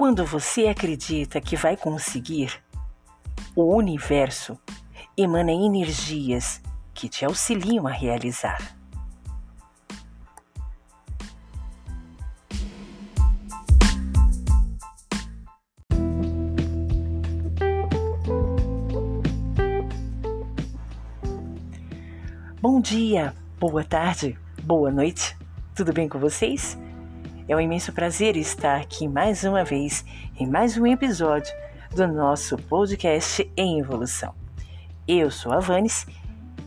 [0.00, 2.58] quando você acredita que vai conseguir,
[3.54, 4.58] o universo
[5.14, 6.62] emana energias
[6.94, 8.74] que te auxiliam a realizar.
[22.58, 25.36] Bom dia, boa tarde, boa noite,
[25.74, 26.78] tudo bem com vocês?
[27.50, 30.04] É um imenso prazer estar aqui mais uma vez
[30.38, 31.52] em mais um episódio
[31.90, 34.32] do nosso podcast em evolução.
[35.08, 36.06] Eu sou a Vanes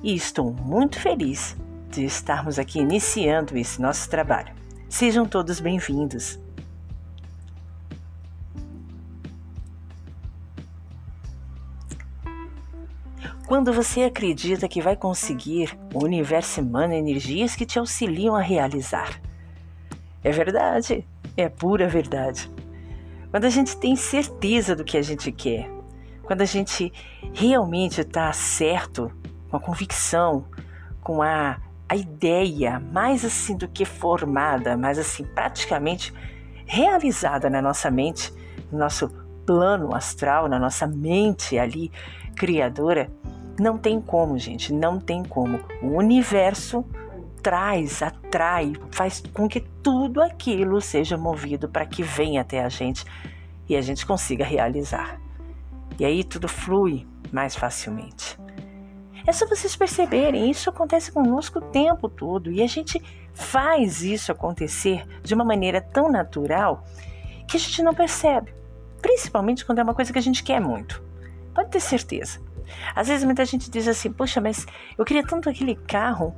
[0.04, 1.56] e estou muito feliz
[1.90, 4.54] de estarmos aqui iniciando esse nosso trabalho.
[4.90, 6.38] Sejam todos bem-vindos.
[13.48, 19.22] Quando você acredita que vai conseguir, o universo emana energias que te auxiliam a realizar.
[20.24, 22.50] É verdade, é pura verdade.
[23.30, 25.70] Quando a gente tem certeza do que a gente quer,
[26.24, 26.94] quando a gente
[27.34, 29.12] realmente está certo,
[29.50, 30.46] com a convicção,
[31.02, 31.58] com a,
[31.90, 36.14] a ideia mais assim do que formada, mais assim praticamente
[36.66, 38.34] realizada na nossa mente,
[38.72, 39.10] no nosso
[39.46, 41.92] plano astral, na nossa mente ali
[42.36, 43.12] criadora,
[43.60, 45.60] não tem como, gente, não tem como.
[45.82, 46.86] O universo
[47.44, 53.06] traz, atrai, faz com que tudo aquilo seja movido para que venha até a gente
[53.68, 55.20] e a gente consiga realizar.
[56.00, 58.40] E aí tudo flui mais facilmente.
[59.28, 63.02] É só vocês perceberem, isso acontece conosco o tempo todo e a gente
[63.34, 66.84] faz isso acontecer de uma maneira tão natural
[67.48, 68.54] que a gente não percebe,
[69.02, 71.04] principalmente quando é uma coisa que a gente quer muito.
[71.54, 72.42] Pode ter certeza.
[72.96, 74.66] Às vezes muita gente diz assim: Poxa, mas
[74.98, 76.34] eu queria tanto aquele carro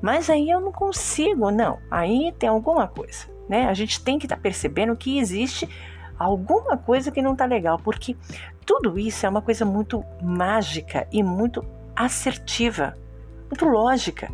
[0.00, 1.78] mas aí eu não consigo, não.
[1.90, 3.66] Aí tem alguma coisa, né?
[3.66, 5.68] A gente tem que estar tá percebendo que existe
[6.18, 8.16] alguma coisa que não está legal, porque
[8.66, 11.64] tudo isso é uma coisa muito mágica e muito
[11.94, 12.96] assertiva,
[13.48, 14.30] muito lógica.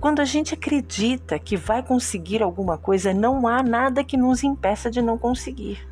[0.00, 4.90] Quando a gente acredita que vai conseguir alguma coisa, não há nada que nos impeça
[4.90, 5.86] de não conseguir.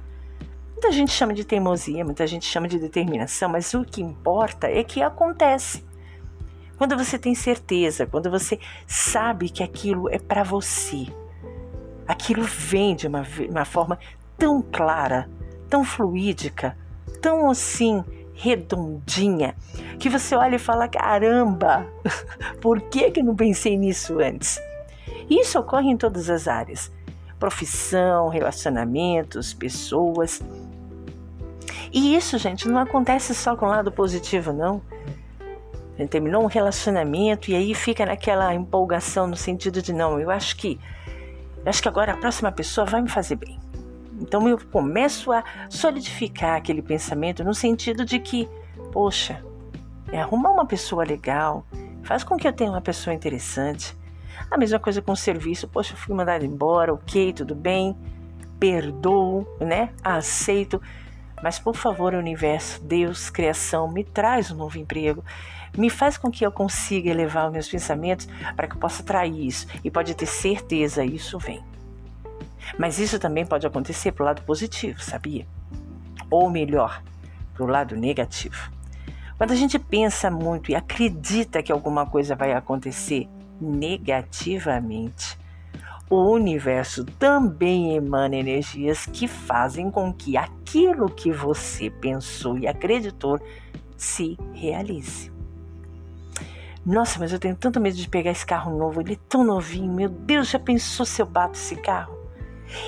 [0.73, 4.85] Muita gente chama de teimosia, muita gente chama de determinação, mas o que importa é
[4.85, 5.86] que acontece.
[6.77, 11.07] Quando você tem certeza, quando você sabe que aquilo é para você,
[12.07, 13.99] aquilo vem de uma, uma forma
[14.37, 15.29] tão clara,
[15.71, 16.77] tão fluídica,
[17.23, 18.05] tão assim
[18.35, 19.57] redondinha,
[19.99, 21.87] que você olha e fala: caramba,
[22.61, 24.61] por que, que não pensei nisso antes?
[25.31, 26.93] Isso ocorre em todas as áreas:
[27.39, 30.43] profissão, relacionamentos, pessoas.
[31.91, 34.83] E isso, gente, não acontece só com o lado positivo, não
[36.05, 40.79] terminou um relacionamento e aí fica naquela empolgação no sentido de não, eu acho que
[41.65, 43.59] eu acho que agora a próxima pessoa vai me fazer bem.
[44.21, 48.49] Então eu começo a solidificar aquele pensamento no sentido de que,
[48.93, 49.45] poxa,
[50.13, 51.67] é arrumar uma pessoa legal,
[52.03, 53.97] faz com que eu tenha uma pessoa interessante.
[54.51, 57.97] A mesma coisa com o serviço, poxa, eu fui mandado embora, ok, tudo bem,
[58.61, 59.91] perdoo, né?
[60.03, 60.81] Aceito.
[61.43, 65.23] Mas por favor, universo, Deus, criação, me traz um novo emprego
[65.77, 69.47] me faz com que eu consiga elevar os meus pensamentos para que eu possa atrair
[69.47, 69.67] isso.
[69.85, 71.63] E pode ter certeza, isso vem.
[72.79, 75.47] Mas isso também pode acontecer para o lado positivo, sabia?
[76.31, 77.03] Ou melhor,
[77.55, 78.71] para o lado negativo.
[79.39, 83.29] Quando a gente pensa muito e acredita que alguma coisa vai acontecer
[83.61, 85.39] negativamente,
[86.09, 93.41] o universo também emana energias que fazem com que aquilo que você pensou e acreditou
[93.97, 95.33] se realize.
[96.85, 99.93] Nossa, mas eu tenho tanto medo de pegar esse carro novo, ele é tão novinho,
[99.93, 102.17] meu Deus, já pensou se eu bato esse carro?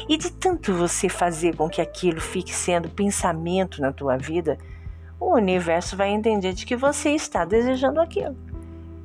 [0.08, 4.56] E de tanto você fazer com que aquilo fique sendo pensamento na tua vida,
[5.18, 8.36] o universo vai entender de que você está desejando aquilo.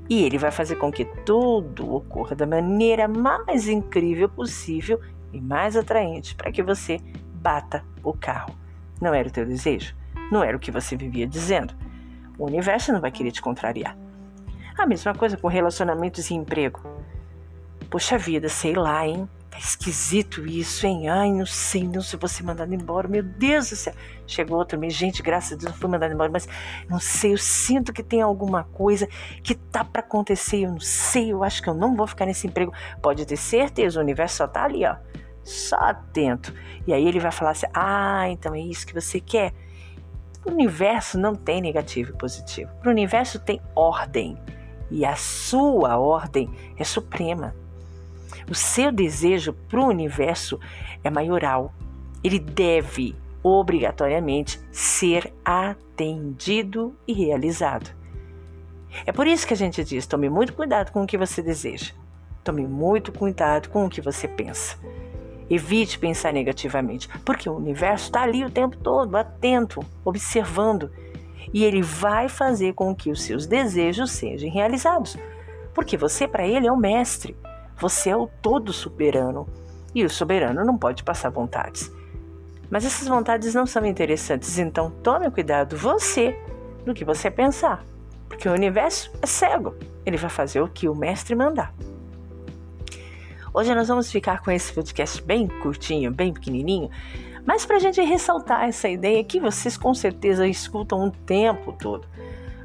[0.10, 5.00] E ele vai fazer com que tudo ocorra da maneira mais incrível possível
[5.32, 7.00] e mais atraente para que você
[7.36, 8.54] bata o carro.
[9.02, 9.96] Não era o teu desejo?
[10.32, 11.74] Não era o que você vivia dizendo?
[12.38, 13.98] O universo não vai querer te contrariar.
[14.78, 16.82] A mesma coisa com relacionamentos e emprego.
[17.90, 19.30] Poxa vida, sei lá, hein?
[19.54, 21.08] Tá esquisito isso, hein?
[21.10, 23.08] Ai, não sei, não se você mandado embora.
[23.08, 23.94] Meu Deus do céu.
[24.26, 26.50] Chegou outro mês, gente, graças a Deus, não fui mandado embora, mas
[26.90, 29.08] não sei, eu sinto que tem alguma coisa
[29.44, 30.62] que tá para acontecer.
[30.62, 32.74] Eu não sei, eu acho que eu não vou ficar nesse emprego.
[33.00, 34.96] Pode ter certeza, o universo só tá ali, ó.
[35.44, 36.52] Só atento.
[36.88, 39.54] E aí ele vai falar assim: ah, então é isso que você quer.
[40.44, 42.72] O universo não tem negativo e positivo.
[42.84, 44.36] O universo tem ordem.
[44.90, 47.54] E a sua ordem é suprema.
[48.50, 50.60] O seu desejo para o universo
[51.04, 51.74] é maioral.
[52.24, 57.90] Ele deve, obrigatoriamente, ser atendido e realizado.
[59.06, 61.94] É por isso que a gente diz: tome muito cuidado com o que você deseja.
[62.44, 64.78] Tome muito cuidado com o que você pensa.
[65.50, 70.92] Evite pensar negativamente, porque o universo está ali o tempo todo, atento, observando,
[71.54, 75.18] e ele vai fazer com que os seus desejos sejam realizados,
[75.74, 77.36] porque você, para ele, é o mestre.
[77.84, 79.46] Você é o todo soberano
[79.94, 81.92] e o soberano não pode passar vontades.
[82.70, 86.40] Mas essas vontades não são interessantes, então tome cuidado você
[86.86, 87.84] no que você pensar,
[88.30, 89.76] porque o universo é cego,
[90.06, 91.76] ele vai fazer o que o mestre mandar.
[93.54, 96.90] Hoje nós vamos ficar com esse podcast bem curtinho, bem pequenininho,
[97.46, 102.08] mas para a gente ressaltar essa ideia que vocês com certeza escutam o tempo todo,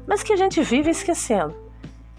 [0.07, 1.68] mas que a gente vive esquecendo.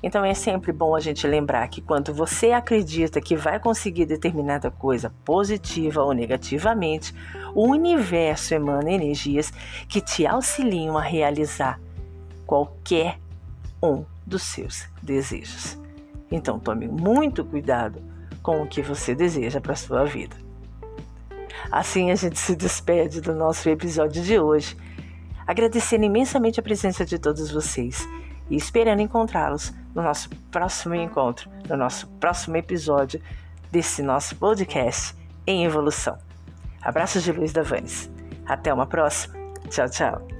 [0.03, 4.71] Então é sempre bom a gente lembrar que quando você acredita que vai conseguir determinada
[4.71, 7.15] coisa positiva ou negativamente,
[7.55, 9.53] o universo emana energias
[9.89, 11.79] que te auxiliam a realizar
[12.47, 13.19] qualquer
[13.83, 15.79] um dos seus desejos.
[16.31, 18.03] Então tome muito cuidado
[18.43, 20.37] com o que você deseja para a sua vida.
[21.71, 24.77] Assim a gente se despede do nosso episódio de hoje,
[25.47, 28.09] agradecendo imensamente a presença de todos vocês
[28.51, 33.23] e esperando encontrá-los no nosso próximo encontro, no nosso próximo episódio
[33.71, 35.15] desse nosso podcast
[35.47, 36.19] em evolução.
[36.83, 38.11] Abraços de Luiz Davanes.
[38.47, 39.35] Até uma próxima.
[39.69, 40.40] Tchau, tchau.